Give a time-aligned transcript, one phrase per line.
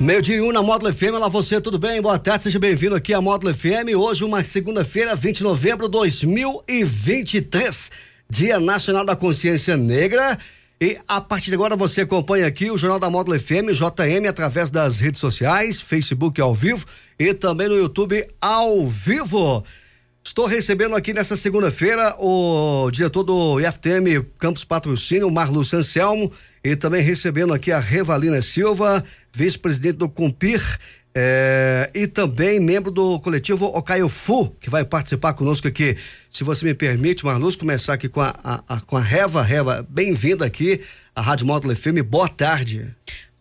[0.00, 2.00] Meio dia um na Módulo FM, olá você, tudo bem?
[2.00, 3.94] Boa tarde, seja bem-vindo aqui à Módulo FM.
[3.94, 7.90] Hoje, uma segunda-feira, 20 de novembro de 2023,
[8.30, 10.38] Dia Nacional da Consciência Negra.
[10.80, 14.70] E a partir de agora você acompanha aqui o Jornal da Módulo FM, JM, através
[14.70, 16.86] das redes sociais, Facebook ao vivo
[17.18, 19.62] e também no YouTube ao vivo.
[20.30, 26.30] Estou recebendo aqui nesta segunda-feira o diretor do IFTM Campus Patrocínio, Marlus Anselmo,
[26.62, 30.62] e também recebendo aqui a Revalina Silva, vice-presidente do Cumpir,
[31.12, 35.96] é, e também membro do coletivo Ocaiofu, que vai participar conosco aqui.
[36.30, 39.42] Se você me permite, Marluz, começar aqui com a, a, a com a Reva.
[39.42, 40.80] Reva, bem-vinda aqui
[41.12, 42.04] à Rádio Módulo FM.
[42.08, 42.86] Boa tarde.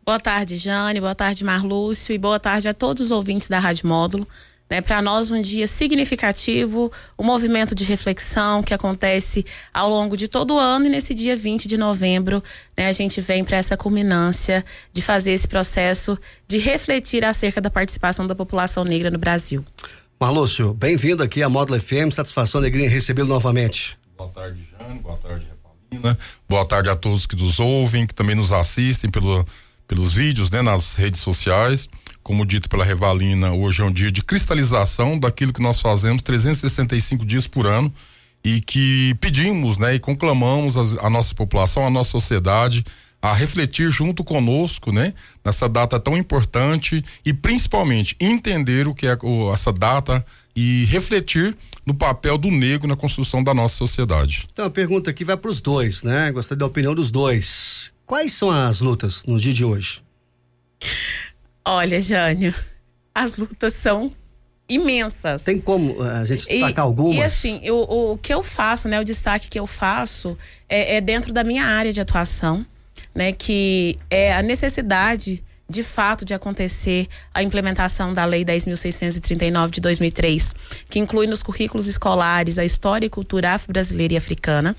[0.04, 1.00] Boa tarde, Jane.
[1.00, 2.16] Boa tarde, Marlúcio.
[2.16, 4.28] E boa tarde a todos os ouvintes da Rádio Módulo.
[4.70, 10.28] Né, Para nós, um dia significativo, um movimento de reflexão que acontece ao longo de
[10.28, 10.86] todo o ano.
[10.86, 12.44] E nesse dia 20 de novembro,
[12.78, 16.16] né, a gente vem para essa culminância de fazer esse processo
[16.48, 19.66] de refletir acerca da participação da população negra no Brasil.
[20.20, 23.98] Marlúcio, bem-vindo aqui à Módulo FM, satisfação, alegria em recebê-lo novamente.
[24.16, 25.48] Boa tarde, Jane, boa tarde,
[25.90, 29.48] Repalina, boa tarde a todos que nos ouvem, que também nos assistem pelo,
[29.88, 31.90] pelos vídeos, né, nas redes sociais
[32.30, 37.26] como dito pela Revalina, hoje é um dia de cristalização daquilo que nós fazemos 365
[37.26, 37.92] dias por ano
[38.44, 42.86] e que pedimos, né, e conclamamos a, a nossa população, a nossa sociedade
[43.20, 45.12] a refletir junto conosco, né,
[45.44, 50.24] nessa data tão importante e principalmente entender o que é o, essa data
[50.56, 54.48] e refletir no papel do negro na construção da nossa sociedade.
[54.54, 56.32] Então, a pergunta aqui vai para os dois, né?
[56.32, 57.92] Gostaria da opinião dos dois.
[58.06, 60.08] Quais são as lutas no dia de hoje?
[61.72, 62.54] Olha, Jânio,
[63.14, 64.10] as lutas são
[64.68, 65.44] imensas.
[65.44, 67.16] Tem como eh, a gente destacar e, algumas?
[67.16, 70.36] E assim, eu, o, o, que eu faço, né, o destaque que eu faço
[70.68, 72.66] é, é, dentro da minha área de atuação,
[73.14, 79.82] né, que é a necessidade de fato de acontecer a implementação da Lei 10.639 de
[79.82, 80.56] 2003,
[80.90, 84.76] que inclui nos currículos escolares a história e cultura afro-brasileira e africana.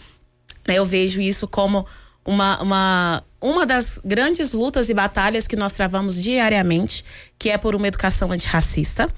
[0.66, 1.86] Eu vejo isso como
[2.24, 7.04] uma, uma, uma das grandes lutas e batalhas que nós travamos diariamente,
[7.38, 9.08] que é por uma educação antirracista.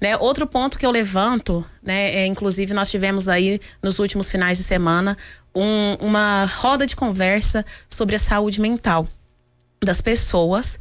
[0.00, 0.16] Né?
[0.16, 4.64] Outro ponto que eu levanto, né, é, inclusive nós tivemos aí nos últimos finais de
[4.64, 5.16] semana
[5.54, 9.06] um, uma roda de conversa sobre a saúde mental
[9.82, 10.78] das pessoas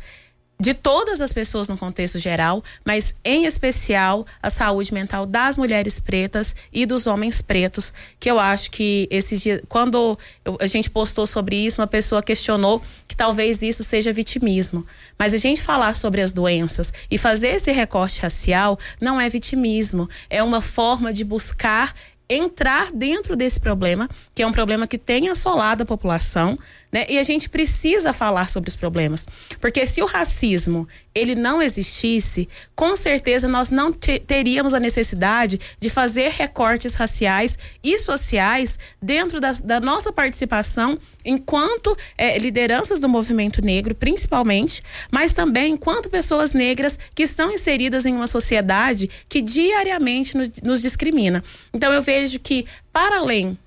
[0.59, 5.99] de todas as pessoas no contexto geral, mas em especial a saúde mental das mulheres
[5.99, 10.17] pretas e dos homens pretos, que eu acho que esses dias, quando
[10.59, 14.85] a gente postou sobre isso, uma pessoa questionou que talvez isso seja vitimismo.
[15.17, 20.09] Mas a gente falar sobre as doenças e fazer esse recorte racial não é vitimismo,
[20.29, 21.93] é uma forma de buscar
[22.29, 26.57] entrar dentro desse problema, que é um problema que tem assolado a população,
[26.97, 27.05] né?
[27.07, 29.27] E a gente precisa falar sobre os problemas,
[29.61, 35.59] porque se o racismo ele não existisse, com certeza nós não te teríamos a necessidade
[35.79, 43.09] de fazer recortes raciais e sociais dentro da, da nossa participação enquanto é, lideranças do
[43.09, 44.81] movimento negro, principalmente,
[45.11, 50.81] mas também enquanto pessoas negras que estão inseridas em uma sociedade que diariamente nos, nos
[50.81, 51.43] discrimina.
[51.73, 53.57] Então eu vejo que, para além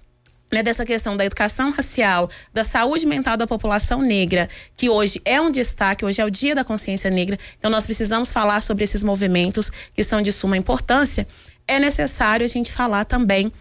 [0.52, 5.40] né, dessa questão da educação racial, da saúde mental da população negra, que hoje é
[5.40, 9.02] um destaque, hoje é o Dia da Consciência Negra, então nós precisamos falar sobre esses
[9.02, 11.26] movimentos que são de suma importância.
[11.66, 13.52] É necessário a gente falar também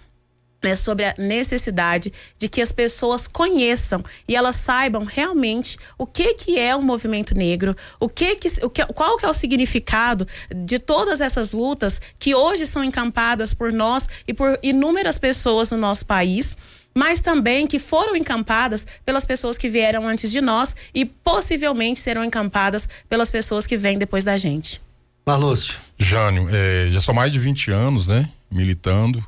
[0.64, 6.34] né, sobre a necessidade de que as pessoas conheçam e elas saibam realmente o que
[6.34, 10.28] que é o movimento negro, o que que, o que qual que é o significado
[10.54, 15.78] de todas essas lutas que hoje são encampadas por nós e por inúmeras pessoas no
[15.78, 16.58] nosso país
[16.94, 22.24] mas também que foram encampadas pelas pessoas que vieram antes de nós e possivelmente serão
[22.24, 24.82] encampadas pelas pessoas que vêm depois da gente.
[25.26, 25.76] Marlúcio.
[25.98, 29.24] Jânio, é, já são mais de 20 anos, né, militando,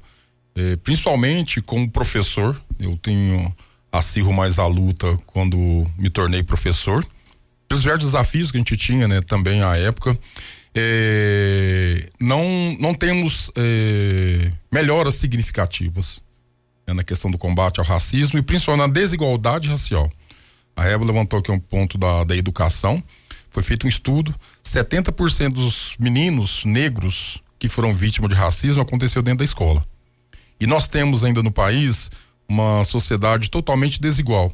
[0.56, 2.60] é, principalmente como professor.
[2.80, 3.54] Eu tenho
[3.92, 5.58] acirro mais a luta quando
[5.98, 7.06] me tornei professor.
[7.68, 10.18] Pelos diversos desafios que a gente tinha, né, também à época.
[10.74, 12.44] É, não,
[12.80, 16.22] não temos é, melhoras significativas
[16.88, 20.12] né, na questão do combate ao racismo e principalmente na desigualdade racial.
[20.76, 23.02] A Reba levantou aqui um ponto da, da educação.
[23.50, 24.34] Foi feito um estudo:
[24.64, 29.86] 70% dos meninos negros que foram vítimas de racismo aconteceu dentro da escola.
[30.60, 32.10] E nós temos ainda no país
[32.48, 34.52] uma sociedade totalmente desigual.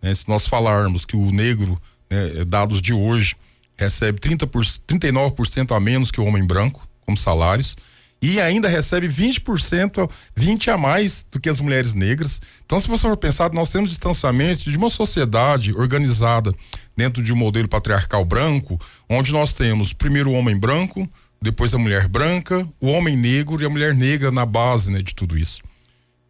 [0.00, 0.14] Né?
[0.14, 1.80] Se nós falarmos que o negro,
[2.10, 3.36] né, dados de hoje,
[3.76, 7.76] recebe 30 por, 39% a menos que o homem branco, como salários,
[8.22, 12.40] e ainda recebe 20%, 20 a mais do que as mulheres negras.
[12.64, 16.54] Então, se você for pensar, nós temos distanciamento de uma sociedade organizada
[16.96, 21.08] dentro de um modelo patriarcal branco, onde nós temos primeiro o homem branco,
[21.40, 25.12] depois a mulher branca, o homem negro e a mulher negra na base né, de
[25.12, 25.60] tudo isso.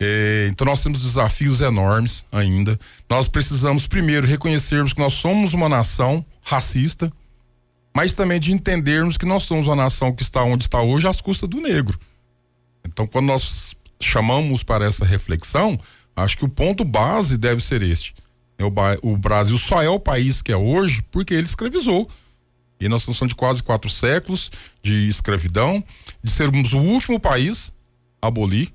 [0.01, 2.79] É, então nós temos desafios enormes ainda.
[3.09, 7.13] Nós precisamos primeiro reconhecermos que nós somos uma nação racista,
[7.95, 11.21] mas também de entendermos que nós somos uma nação que está onde está hoje às
[11.21, 11.99] custas do negro.
[12.85, 15.79] Então, quando nós chamamos para essa reflexão,
[16.17, 18.15] acho que o ponto base deve ser este.
[19.03, 22.09] O, Brasil só é o país que é hoje porque ele escravizou.
[22.81, 24.51] E nós estamos de quase quatro séculos
[24.83, 25.83] de escravidão,
[26.23, 27.73] de sermos o último país
[28.21, 28.73] a abolir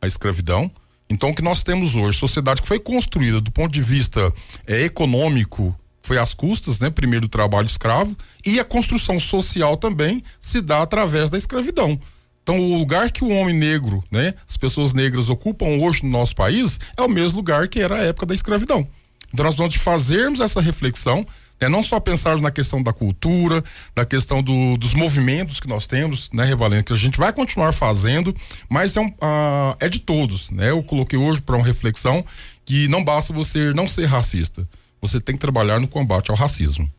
[0.00, 0.70] a escravidão.
[1.10, 4.32] Então, o que nós temos hoje, sociedade que foi construída do ponto de vista
[4.66, 5.74] é, econômico,
[6.08, 6.88] foi às custas, né?
[6.88, 11.98] Primeiro do trabalho escravo e a construção social também se dá através da escravidão.
[12.42, 16.34] Então, o lugar que o homem negro, né, as pessoas negras ocupam hoje no nosso
[16.34, 18.88] país é o mesmo lugar que era a época da escravidão.
[19.30, 21.26] Então, nós vamos fazermos essa reflexão,
[21.60, 23.62] né, não só pensarmos na questão da cultura,
[23.94, 27.72] da questão do, dos movimentos que nós temos, né, Revalendo, que a gente vai continuar
[27.72, 28.34] fazendo,
[28.66, 30.70] mas é, um, uh, é de todos, né?
[30.70, 32.24] Eu coloquei hoje para uma reflexão
[32.64, 34.66] que não basta você não ser racista
[35.00, 36.90] você tem que trabalhar no combate ao racismo.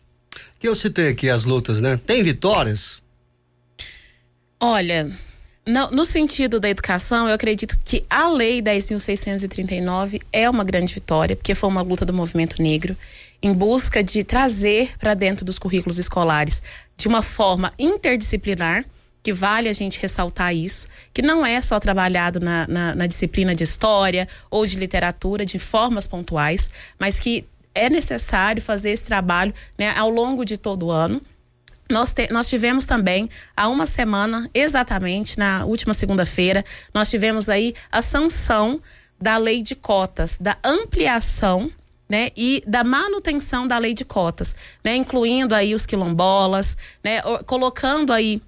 [0.60, 2.00] Que eu citei aqui as lutas, né?
[2.06, 3.02] Tem vitórias?
[4.60, 5.10] Olha,
[5.66, 11.36] no, no, sentido da educação, eu acredito que a Lei 10.639 é uma grande vitória,
[11.36, 12.96] porque foi uma luta do movimento negro
[13.42, 16.62] em busca de trazer para dentro dos currículos escolares
[16.98, 18.84] de uma forma interdisciplinar
[19.22, 23.54] que vale a gente ressaltar isso, que não é só trabalhado na, na, na disciplina
[23.54, 29.54] de história ou de literatura de formas pontuais, mas que é necessário fazer esse trabalho
[29.78, 31.22] né, ao longo de todo o ano.
[31.90, 36.64] Nós, te, nós tivemos também, há uma semana, exatamente, na última segunda-feira,
[36.94, 38.80] nós tivemos aí a sanção
[39.20, 41.72] da lei de cotas, da ampliação
[42.08, 48.14] né, e da manutenção da lei de cotas, né, incluindo aí os quilombolas, né, colocando
[48.14, 48.42] aí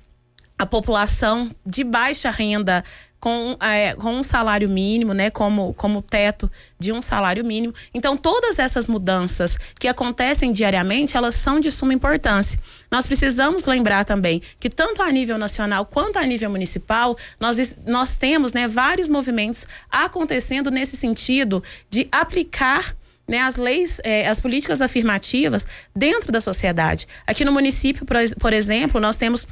[0.57, 2.83] a população de baixa renda
[3.21, 7.73] com, é, com um salário mínimo, né, como, como teto de um salário mínimo.
[7.93, 12.59] Então, todas essas mudanças que acontecem diariamente, elas são de suma importância.
[12.89, 18.17] Nós precisamos lembrar também que tanto a nível nacional quanto a nível municipal, nós, nós
[18.17, 22.95] temos né, vários movimentos acontecendo nesse sentido de aplicar
[23.27, 27.07] né, as leis, eh, as políticas afirmativas dentro da sociedade.
[27.25, 29.47] Aqui no município, por, por exemplo, nós temos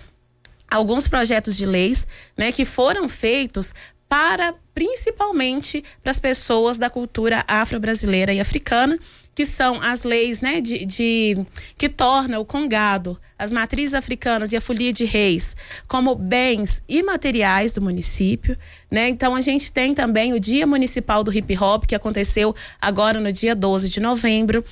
[0.69, 2.07] alguns projetos de leis
[2.37, 3.73] né, que foram feitos
[4.07, 8.97] para principalmente para as pessoas da cultura afro-brasileira e africana,
[9.35, 11.45] que são as leis né, de, de,
[11.77, 15.55] que torna o congado, as matrizes africanas e a folia de reis
[15.87, 18.57] como bens imateriais do município.
[18.89, 19.09] Né?
[19.09, 23.31] Então a gente tem também o Dia Municipal do Hip Hop, que aconteceu agora no
[23.31, 24.63] dia 12 de novembro.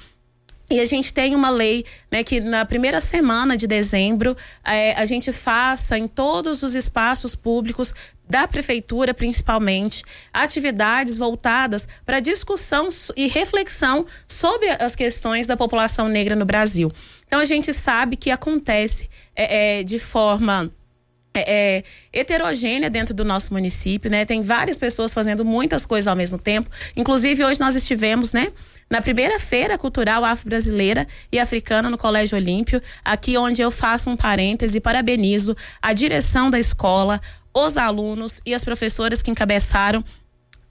[0.70, 4.36] E a gente tem uma lei né, que na primeira semana de dezembro
[4.66, 7.94] é, a gente faça em todos os espaços públicos
[8.30, 16.36] da prefeitura, principalmente, atividades voltadas para discussão e reflexão sobre as questões da população negra
[16.36, 16.92] no Brasil.
[17.26, 20.70] Então a gente sabe que acontece é, é, de forma
[21.34, 24.26] é, heterogênea dentro do nosso município, né?
[24.26, 26.70] Tem várias pessoas fazendo muitas coisas ao mesmo tempo.
[26.96, 28.52] Inclusive, hoje nós estivemos, né?
[28.90, 34.18] Na primeira feira cultural afro-brasileira e africana no Colégio Olímpio, aqui onde eu faço um
[34.18, 37.20] parêntese e parabenizo a direção da escola,
[37.54, 40.04] os alunos e as professoras que encabeçaram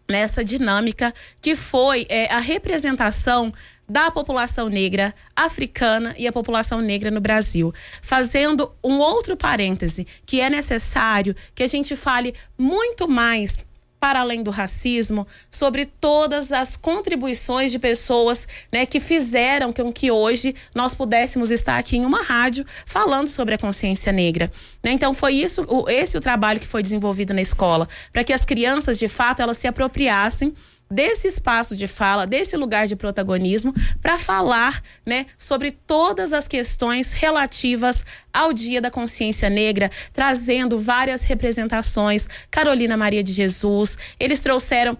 [0.08, 3.52] nessa dinâmica que foi é, a representação
[3.88, 7.72] da população negra africana e a população negra no Brasil.
[8.02, 13.64] Fazendo um outro parêntese, que é necessário que a gente fale muito mais
[13.98, 20.10] para além do racismo, sobre todas as contribuições de pessoas né, que fizeram com que
[20.10, 24.50] hoje nós pudéssemos estar aqui em uma rádio falando sobre a consciência negra.
[24.82, 24.92] Né?
[24.92, 28.44] Então foi isso, o, esse o trabalho que foi desenvolvido na escola, para que as
[28.44, 30.54] crianças de fato elas se apropriassem
[30.90, 37.12] desse espaço de fala, desse lugar de protagonismo, para falar né, sobre todas as questões
[37.12, 42.28] relativas ao Dia da Consciência Negra, trazendo várias representações.
[42.50, 44.96] Carolina Maria de Jesus, eles trouxeram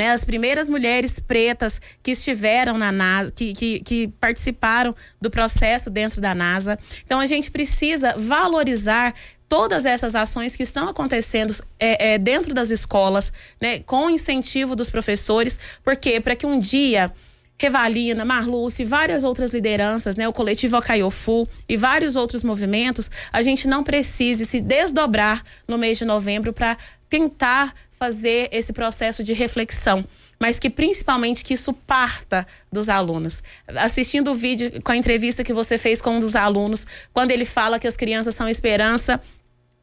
[0.00, 5.90] né, as primeiras mulheres pretas que estiveram na NASA, que, que, que, participaram do processo
[5.90, 6.78] dentro da NASA.
[7.04, 9.14] Então a gente precisa valorizar
[9.50, 14.88] todas essas ações que estão acontecendo é, é, dentro das escolas, né, com incentivo dos
[14.88, 17.12] professores, porque para que um dia
[17.58, 23.66] Revalina, Marluce, várias outras lideranças, né, o coletivo Acaiofu e vários outros movimentos, a gente
[23.66, 26.78] não precise se desdobrar no mês de novembro para
[27.08, 30.04] tentar fazer esse processo de reflexão
[30.42, 33.42] mas que principalmente que isso parta dos alunos.
[33.76, 37.44] Assistindo o vídeo com a entrevista que você fez com um dos alunos, quando ele
[37.44, 39.20] fala que as crianças são esperança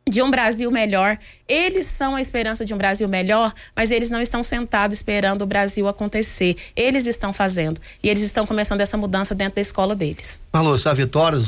[0.09, 1.17] de um Brasil melhor.
[1.47, 5.45] Eles são a esperança de um Brasil melhor, mas eles não estão sentados esperando o
[5.45, 6.55] Brasil acontecer.
[6.75, 7.79] Eles estão fazendo.
[8.01, 10.39] E eles estão começando essa mudança dentro da escola deles.
[10.53, 11.39] Alô, a vitória,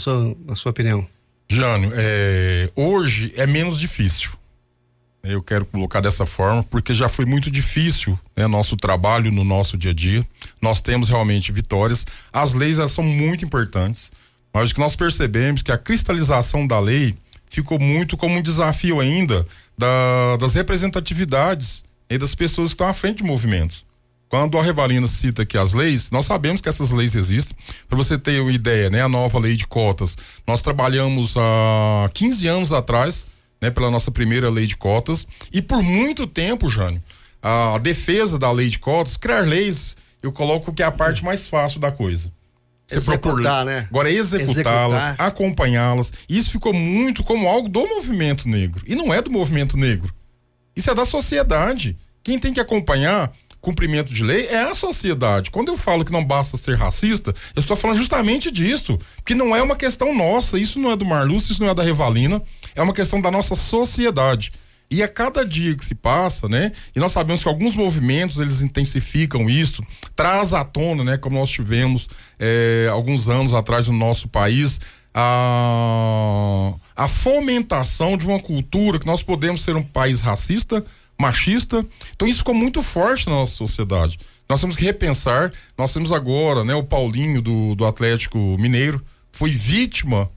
[0.46, 1.08] na sua opinião?
[1.50, 4.32] Jânio, é, hoje é menos difícil.
[5.22, 9.78] Eu quero colocar dessa forma, porque já foi muito difícil né, nosso trabalho no nosso
[9.78, 10.26] dia a dia.
[10.62, 12.06] Nós temos realmente vitórias.
[12.32, 14.12] As leis são muito importantes,
[14.54, 17.18] mas o que nós percebemos é que a cristalização da lei
[17.50, 19.46] ficou muito como um desafio ainda
[19.78, 23.86] da, das representatividades e das pessoas que estão à frente de movimentos.
[24.30, 27.58] Quando a Revalina cita aqui as leis, nós sabemos que essas leis existem.
[27.88, 30.16] Para você ter uma ideia, né, a nova lei de cotas,
[30.46, 33.26] nós trabalhamos há 15 anos atrás,
[33.60, 37.02] né, pela nossa primeira lei de cotas, e por muito tempo, Jânio,
[37.42, 41.48] a defesa da lei de cotas, criar leis, eu coloco que é a parte mais
[41.48, 42.32] fácil da coisa.
[42.90, 43.88] Você executar, né?
[43.90, 46.12] Agora executá-las, acompanhá-las.
[46.28, 48.84] Isso ficou muito como algo do movimento negro.
[48.88, 50.12] E não é do movimento negro.
[50.76, 51.96] Isso é da sociedade.
[52.24, 53.32] Quem tem que acompanhar
[53.62, 55.52] cumprimento de lei é a sociedade.
[55.52, 58.98] Quando eu falo que não basta ser racista, eu estou falando justamente disso.
[59.24, 60.58] Que não é uma questão nossa.
[60.58, 62.42] Isso não é do Marlúcio, isso não é da Revalina.
[62.74, 64.52] É uma questão da nossa sociedade.
[64.92, 66.72] E a cada dia que se passa, né?
[66.96, 69.84] E nós sabemos que alguns movimentos eles intensificam isso,
[70.16, 71.18] traz à tona, né?
[71.18, 72.08] Como nós tivemos
[72.40, 74.82] é, alguns anos atrás no nosso país,
[75.14, 80.84] a, a fomentação de uma cultura que nós podemos ser um país racista,
[81.20, 81.86] machista.
[82.16, 84.18] Então isso ficou muito forte na nossa sociedade.
[84.50, 85.54] Nós temos que repensar.
[85.78, 86.74] Nós temos agora, né?
[86.74, 90.32] O Paulinho do, do Atlético Mineiro foi vítima,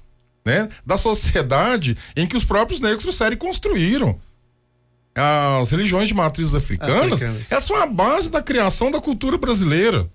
[0.44, 0.68] né?
[0.84, 4.20] Da sociedade em que os próprios negros trouxeram e construíram
[5.14, 7.52] as religiões de matrizes africanas, africanas.
[7.52, 10.08] essas são a base da criação da cultura brasileira.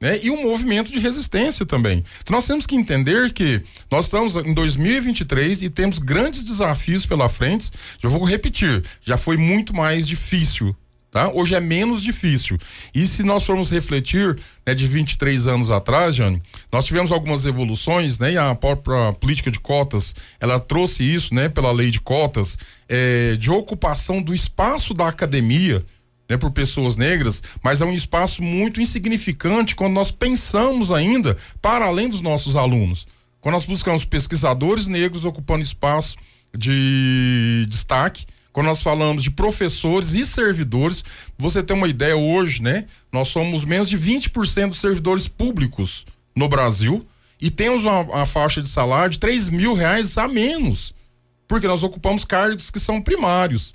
[0.00, 0.18] Né?
[0.22, 2.02] E um movimento de resistência também.
[2.22, 7.28] Então nós temos que entender que nós estamos em 2023 e temos grandes desafios pela
[7.28, 7.70] frente.
[8.02, 10.74] Já vou repetir, já foi muito mais difícil
[11.10, 11.28] Tá?
[11.28, 12.56] Hoje é menos difícil.
[12.94, 16.40] E se nós formos refletir né, de 23 anos atrás, Jane,
[16.70, 18.34] nós tivemos algumas evoluções, né?
[18.34, 21.48] E a própria política de cotas, ela trouxe isso, né?
[21.48, 22.56] Pela lei de cotas,
[22.88, 25.84] é, de ocupação do espaço da academia,
[26.28, 31.86] né, por pessoas negras, mas é um espaço muito insignificante quando nós pensamos ainda para
[31.86, 33.08] além dos nossos alunos.
[33.40, 36.16] Quando nós buscamos pesquisadores negros ocupando espaço
[36.56, 41.04] de destaque, quando nós falamos de professores e servidores,
[41.38, 42.84] você tem uma ideia hoje, né?
[43.12, 46.04] Nós somos menos de 20% dos servidores públicos
[46.34, 47.06] no Brasil
[47.40, 50.92] e temos uma, uma faixa de salário de 3 mil reais a menos,
[51.46, 53.74] porque nós ocupamos cargos que são primários.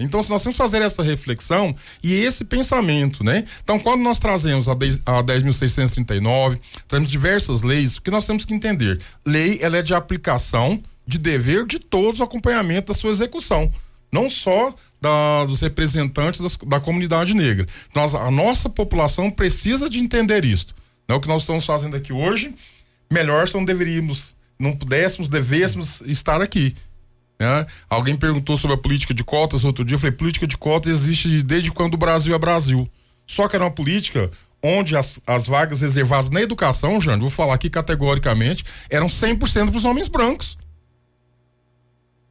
[0.00, 3.44] Então, se nós temos que fazer essa reflexão e esse pensamento, né?
[3.62, 9.00] Então, quando nós trazemos a 10.639, trazemos diversas leis, o que nós temos que entender?
[9.26, 13.72] Lei, ela é de aplicação, de dever de todos o acompanhamento da sua execução
[14.12, 17.66] não só da, dos representantes das, da comunidade negra.
[17.94, 20.74] Nós, a nossa população precisa de entender isso.
[21.06, 22.54] Não é o que nós estamos fazendo aqui hoje.
[23.10, 26.74] Melhor se não deveríamos, não pudéssemos, devêssemos estar aqui.
[27.38, 27.66] Né?
[27.88, 29.94] Alguém perguntou sobre a política de cotas outro dia.
[29.94, 32.88] Eu falei: política de cotas existe desde quando o Brasil é Brasil.
[33.26, 34.30] Só que era uma política
[34.62, 39.76] onde as, as vagas reservadas na educação, Jânio, vou falar aqui categoricamente, eram 100% para
[39.76, 40.58] os homens brancos.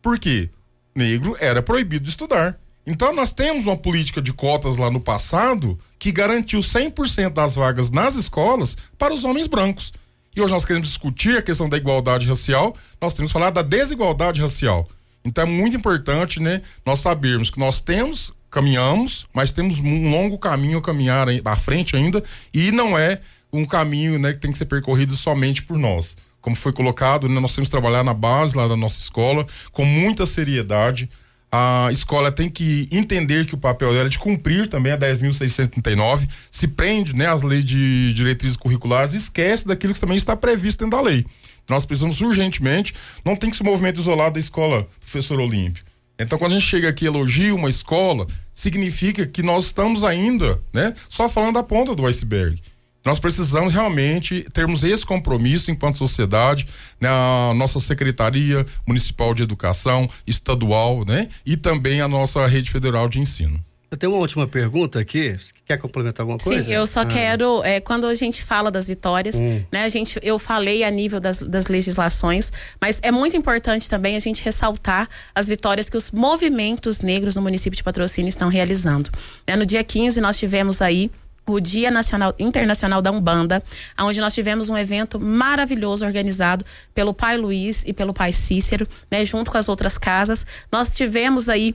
[0.01, 0.49] Por quê?
[0.97, 2.59] Negro era proibido de estudar.
[2.85, 7.91] Então nós temos uma política de cotas lá no passado que garantiu 100% das vagas
[7.91, 9.93] nas escolas para os homens brancos.
[10.35, 13.61] E hoje nós queremos discutir a questão da igualdade racial, nós temos que falar da
[13.61, 14.87] desigualdade racial.
[15.23, 20.37] Então é muito importante, né, nós sabermos que nós temos, caminhamos, mas temos um longo
[20.37, 22.23] caminho a caminhar à frente ainda
[22.53, 23.19] e não é
[23.51, 26.15] um caminho, né, que tem que ser percorrido somente por nós
[26.47, 29.83] como foi colocado, né, nós temos que trabalhar na base lá da nossa escola com
[29.83, 31.09] muita seriedade.
[31.51, 36.25] A escola tem que entender que o papel dela é de cumprir também a 10.639,
[36.49, 40.85] se prende né, às leis de diretrizes curriculares e esquece daquilo que também está previsto
[40.85, 41.25] dentro da lei.
[41.67, 42.93] Nós precisamos urgentemente,
[43.25, 45.83] não tem que ser um movimento isolado da escola, professor Olímpio.
[46.17, 50.61] Então, quando a gente chega aqui e elogia uma escola, significa que nós estamos ainda,
[50.71, 52.57] né, só falando da ponta do iceberg.
[53.07, 56.67] Nós precisamos realmente termos esse compromisso enquanto sociedade,
[56.99, 57.07] né?
[57.07, 61.29] A nossa Secretaria Municipal de Educação, estadual, né?
[61.45, 63.63] E também a nossa rede federal de ensino.
[63.89, 65.37] Eu tenho uma última pergunta aqui.
[65.39, 66.65] Você quer complementar alguma coisa?
[66.65, 67.05] Sim, eu só ah.
[67.05, 69.63] quero, é, quando a gente fala das vitórias, hum.
[69.71, 74.17] né, a gente, eu falei a nível das, das legislações, mas é muito importante também
[74.17, 79.09] a gente ressaltar as vitórias que os movimentos negros no município de Patrocínio estão realizando.
[79.47, 81.09] Né, no dia 15, nós tivemos aí
[81.47, 83.63] o Dia Nacional Internacional da Umbanda,
[83.99, 89.23] onde nós tivemos um evento maravilhoso organizado pelo Pai Luiz e pelo Pai Cícero, né,
[89.23, 90.45] junto com as outras casas.
[90.71, 91.73] Nós tivemos aí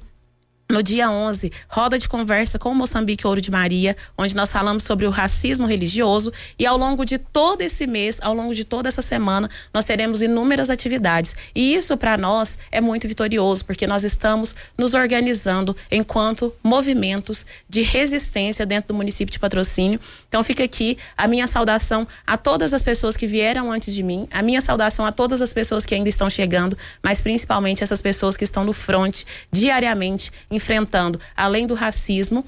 [0.72, 5.06] no dia 11, roda de conversa com Moçambique Ouro de Maria, onde nós falamos sobre
[5.06, 9.02] o racismo religioso e ao longo de todo esse mês, ao longo de toda essa
[9.02, 11.36] semana, nós teremos inúmeras atividades.
[11.54, 17.82] E isso para nós é muito vitorioso, porque nós estamos nos organizando enquanto movimentos de
[17.82, 20.00] resistência dentro do município de Patrocínio.
[20.26, 24.26] Então fica aqui a minha saudação a todas as pessoas que vieram antes de mim,
[24.30, 28.38] a minha saudação a todas as pessoas que ainda estão chegando, mas principalmente essas pessoas
[28.38, 32.44] que estão no front diariamente enfrentando, além do racismo,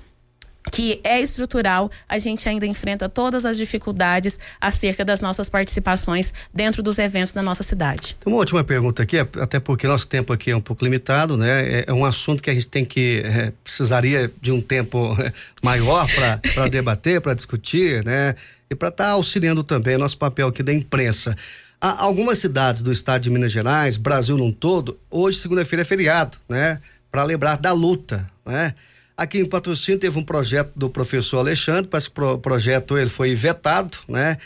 [0.72, 6.82] que é estrutural, a gente ainda enfrenta todas as dificuldades acerca das nossas participações dentro
[6.82, 8.16] dos eventos da nossa cidade.
[8.24, 11.80] Uma última pergunta aqui, até porque nosso tempo aqui é um pouco limitado, né?
[11.80, 15.32] É, é um assunto que a gente tem que é, precisaria de um tempo é,
[15.62, 18.34] maior para debater, para discutir, né?
[18.70, 21.36] E para estar tá auxiliando também nosso papel aqui da imprensa.
[21.80, 26.38] Há algumas cidades do estado de Minas Gerais, Brasil num todo, hoje segunda-feira é feriado,
[26.48, 26.80] né?
[27.14, 28.74] Para lembrar da luta, né?
[29.16, 33.96] Aqui em Patrocínio teve um projeto do professor Alexandre, que o projeto ele foi vetado,
[34.08, 34.36] né?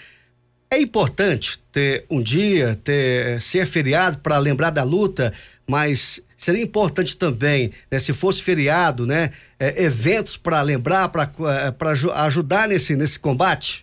[0.71, 5.33] É importante ter um dia, ter ser feriado para lembrar da luta,
[5.67, 12.21] mas seria importante também, né, se fosse feriado, né, é, eventos para lembrar, para é,
[12.21, 13.83] ajudar nesse nesse combate.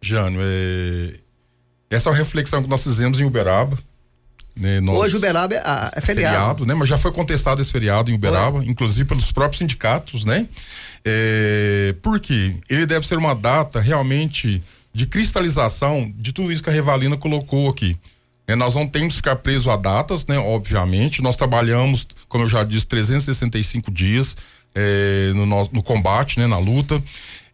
[0.00, 1.12] Jânio, é,
[1.90, 3.78] essa é uma reflexão que nós fizemos em Uberaba,
[4.56, 6.36] né, nós, Hoje Uberaba é, ah, é feriado.
[6.36, 6.66] feriado.
[6.66, 6.74] né?
[6.74, 8.66] Mas já foi contestado esse feriado em Uberaba, Oi.
[8.66, 10.46] inclusive pelos próprios sindicatos, né?
[11.04, 12.54] É, por quê?
[12.68, 17.68] Ele deve ser uma data realmente de cristalização de tudo isso que a Revalina colocou
[17.68, 17.96] aqui.
[18.46, 20.38] É, nós não temos que ficar presos a datas, né?
[20.38, 24.36] Obviamente, nós trabalhamos, como eu já disse, 365 dias
[24.74, 26.46] é, no, no, no combate, né?
[26.46, 27.02] Na luta.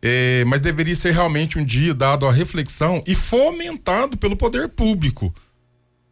[0.03, 5.33] É, mas deveria ser realmente um dia dado à reflexão e fomentado pelo poder público.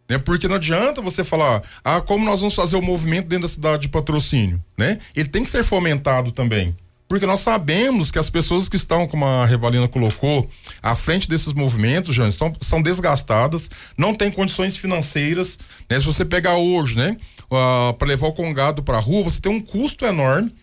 [0.09, 0.19] Né?
[0.19, 3.83] Porque não adianta você falar, ah, como nós vamos fazer o movimento dentro da cidade
[3.83, 4.99] de patrocínio, né?
[5.15, 6.75] Ele tem que ser fomentado também.
[7.09, 10.49] Porque nós sabemos que as pessoas que estão, como a Revalina colocou,
[10.83, 15.59] à frente desses movimentos, já estão, estão desgastadas, não têm condições financeiras.
[15.89, 15.99] Né?
[15.99, 17.17] Se você pegar hoje, né,
[17.51, 20.55] uh, para levar o congado para a rua, você tem um custo enorme,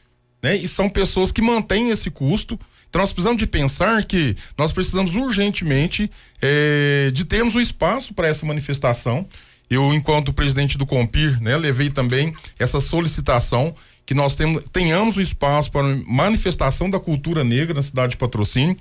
[0.42, 0.56] né?
[0.56, 2.60] E são pessoas que mantêm esse custo.
[2.96, 6.10] Então nós precisamos de pensar que nós precisamos urgentemente
[6.42, 9.28] eh, de termos um espaço para essa manifestação.
[9.70, 14.38] Eu, enquanto presidente do Compir, né, levei também essa solicitação que nós
[14.72, 18.78] tenhamos um espaço para manifestação da cultura negra na cidade de Patrocínio.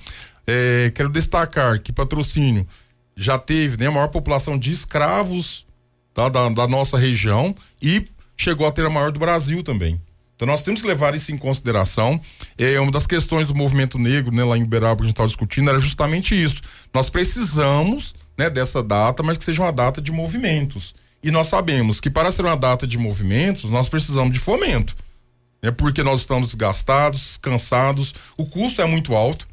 [0.46, 2.64] Eh, quero destacar que Patrocínio
[3.16, 5.66] já teve né, a maior população de escravos
[6.14, 10.00] tá, da, da nossa região e chegou a ter a maior do Brasil também.
[10.36, 12.20] Então nós temos que levar isso em consideração.
[12.58, 15.28] É uma das questões do movimento negro, né, lá em Uberaba que a gente estava
[15.28, 16.60] discutindo era justamente isso.
[16.92, 20.94] Nós precisamos, né, dessa data, mas que seja uma data de movimentos.
[21.22, 24.94] E nós sabemos que para ser uma data de movimentos, nós precisamos de fomento.
[25.62, 29.48] Né, porque nós estamos gastados, cansados, o custo é muito alto.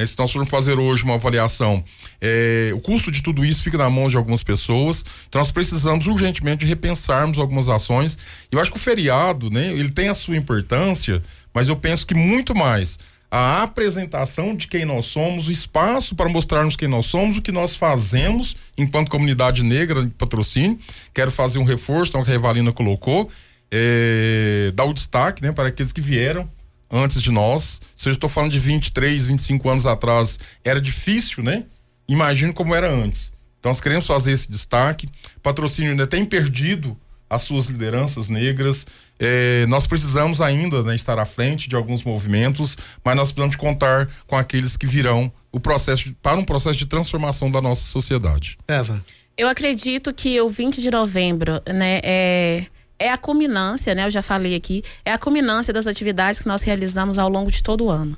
[0.00, 0.06] Né?
[0.06, 1.84] Se nós formos fazer hoje uma avaliação,
[2.20, 5.04] é, o custo de tudo isso fica na mão de algumas pessoas.
[5.28, 8.18] Então nós precisamos urgentemente repensarmos algumas ações.
[8.50, 12.14] Eu acho que o feriado, né, ele tem a sua importância, mas eu penso que
[12.14, 12.98] muito mais
[13.30, 17.52] a apresentação de quem nós somos, o espaço para mostrarmos quem nós somos, o que
[17.52, 20.78] nós fazemos enquanto comunidade negra de patrocínio.
[21.14, 23.30] Quero fazer um reforço, então, que a Revalina colocou,
[23.70, 26.48] é, dar o destaque né, para aqueles que vieram
[26.90, 27.80] antes de nós.
[27.94, 31.64] Se eu estou falando de 23, 25 anos atrás, era difícil, né?
[32.08, 33.32] Imagino como era antes.
[33.58, 35.08] Então nós queremos fazer esse destaque.
[35.42, 36.98] Patrocínio ainda tem perdido
[37.28, 38.86] as suas lideranças negras.
[39.18, 44.08] É, nós precisamos ainda né, estar à frente de alguns movimentos, mas nós precisamos contar
[44.26, 48.58] com aqueles que virão o processo para um processo de transformação da nossa sociedade.
[48.66, 49.04] Eva.
[49.36, 52.66] Eu acredito que o 20 de novembro, né, é
[53.00, 54.04] é a culminância, né?
[54.04, 57.62] Eu já falei aqui, é a culminância das atividades que nós realizamos ao longo de
[57.62, 58.16] todo o ano.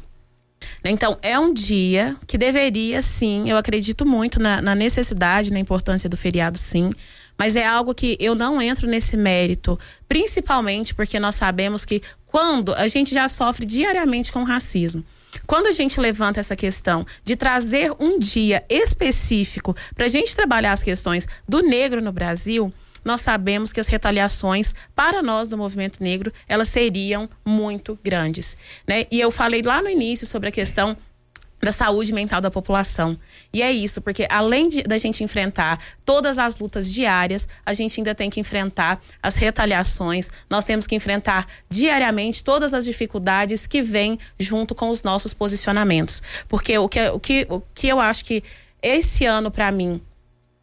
[0.85, 6.09] Então, é um dia que deveria, sim, eu acredito muito na, na, necessidade, na importância
[6.09, 6.91] do feriado, sim,
[7.39, 12.75] mas é algo que eu não entro nesse mérito, principalmente porque nós sabemos que quando
[12.75, 15.05] a gente já sofre diariamente com racismo.
[15.47, 20.73] Quando a gente levanta essa questão de trazer um dia específico para a gente trabalhar
[20.73, 22.73] as questões do negro no Brasil,
[23.05, 29.07] nós sabemos que as retaliações para nós do movimento negro elas seriam muito grandes, né?
[29.11, 30.97] E eu falei lá no início sobre a questão
[31.63, 33.17] da saúde mental da população.
[33.53, 38.01] E é isso, porque além de, da gente enfrentar todas as lutas diárias, a gente
[38.01, 43.81] ainda tem que enfrentar as retaliações, nós temos que enfrentar diariamente todas as dificuldades que
[43.81, 46.21] vêm junto com os nossos posicionamentos.
[46.49, 48.43] Porque o que, o que, o que eu acho que
[48.83, 50.03] esse ano, para mim,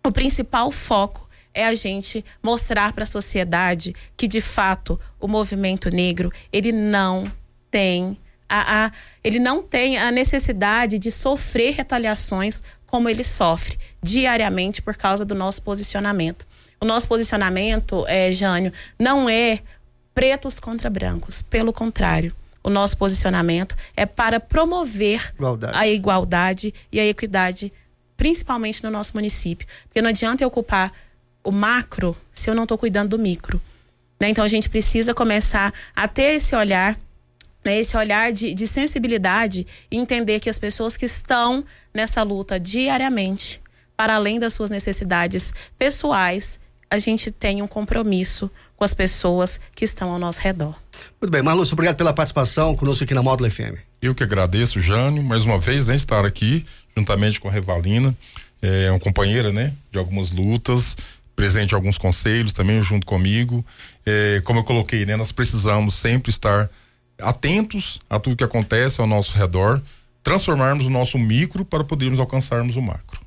[0.06, 1.29] o principal foco
[1.60, 7.32] é a gente mostrar para a sociedade que, de fato, o movimento negro, ele não
[7.70, 8.18] tem
[8.50, 8.92] a, a,
[9.24, 15.36] ele não tem a necessidade de sofrer retaliações como ele sofre diariamente por causa do
[15.36, 16.48] nosso posicionamento.
[16.82, 19.60] O nosso posicionamento, é, Jânio, não é
[20.16, 22.34] pretos contra brancos, pelo contrário.
[22.64, 25.78] O nosso posicionamento é para promover igualdade.
[25.78, 27.72] a igualdade e a equidade,
[28.18, 29.68] principalmente no nosso município.
[29.86, 30.92] Porque não adianta eu ocupar
[31.44, 33.62] o macro se eu não estou cuidando do micro.
[34.20, 34.30] Né?
[34.30, 36.98] Então a gente precisa começar a ter esse olhar
[37.64, 42.60] né, esse olhar de, de sensibilidade e entender que as pessoas que estão nessa luta
[42.60, 43.62] diariamente,
[43.98, 49.86] para além das suas necessidades pessoais, a gente tem um compromisso com as pessoas que
[49.86, 50.76] estão ao nosso redor.
[51.22, 53.78] Muito bem, Marlúcio, obrigado pela participação conosco aqui na Módulo FM.
[54.02, 56.66] Eu que agradeço, Jânio, mais uma vez, né, estar aqui
[56.98, 58.16] juntamente com a Revalina,
[58.62, 60.98] é uma companheira, né, de algumas lutas,
[61.40, 63.66] presente alguns conselhos também junto comigo.
[64.06, 66.70] É, como eu coloquei, né, nós precisamos sempre estar
[67.18, 69.82] atentos a tudo que acontece ao nosso redor,
[70.22, 73.19] transformarmos o nosso micro para podermos alcançarmos o macro.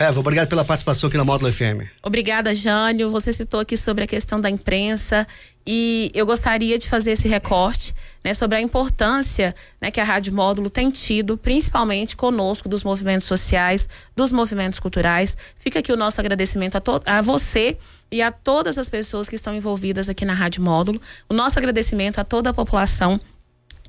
[0.00, 1.90] Eva, obrigado pela participação aqui na Módulo FM.
[2.04, 3.10] Obrigada, Jânio.
[3.10, 5.26] Você citou aqui sobre a questão da imprensa
[5.66, 10.32] e eu gostaria de fazer esse recorte né, sobre a importância né, que a Rádio
[10.32, 15.36] Módulo tem tido, principalmente conosco, dos movimentos sociais, dos movimentos culturais.
[15.58, 17.76] Fica aqui o nosso agradecimento a, a você
[18.08, 21.02] e a todas as pessoas que estão envolvidas aqui na Rádio Módulo.
[21.28, 23.20] O nosso agradecimento a toda a população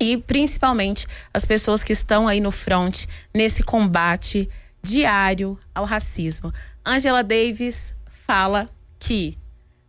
[0.00, 4.48] e principalmente as pessoas que estão aí no front nesse combate
[4.82, 6.52] diário ao racismo.
[6.84, 7.94] Angela Davis
[8.26, 9.36] fala que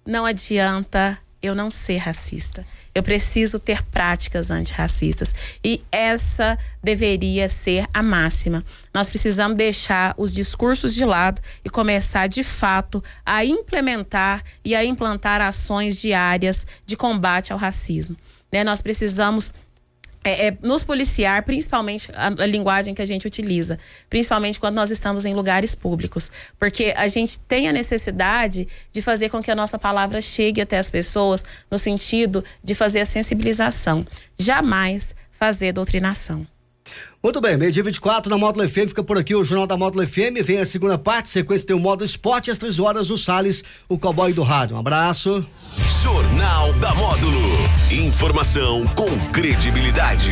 [0.05, 2.65] não adianta eu não ser racista.
[2.93, 5.33] Eu preciso ter práticas antirracistas.
[5.63, 8.63] E essa deveria ser a máxima.
[8.93, 14.83] Nós precisamos deixar os discursos de lado e começar, de fato, a implementar e a
[14.83, 18.15] implantar ações diárias de combate ao racismo.
[18.51, 18.63] Né?
[18.63, 19.53] Nós precisamos
[20.23, 23.79] é, é, nos policiar, principalmente a, a, linguagem que a gente utiliza,
[24.09, 29.29] principalmente quando nós estamos em lugares públicos, porque a gente tem a necessidade de fazer
[29.29, 34.05] com que a nossa palavra chegue até as pessoas no sentido de fazer a sensibilização,
[34.37, 36.45] jamais fazer doutrinação.
[37.23, 40.41] Muito bem, meio-dia 24 na Módulo FM, fica por aqui o Jornal da Módulo FM,
[40.43, 43.97] vem a segunda parte, sequência tem o modo esporte às três horas, o Salles, o
[43.97, 44.75] cowboy do rádio.
[44.75, 45.45] Um abraço.
[46.01, 47.39] Jornal da Módulo,
[47.91, 50.31] informação com credibilidade.